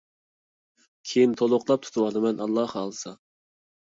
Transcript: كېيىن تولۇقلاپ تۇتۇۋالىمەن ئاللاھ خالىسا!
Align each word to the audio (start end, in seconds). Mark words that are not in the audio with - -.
كېيىن 1.11 1.37
تولۇقلاپ 1.41 1.85
تۇتۇۋالىمەن 1.89 2.43
ئاللاھ 2.47 2.75
خالىسا! 2.77 3.15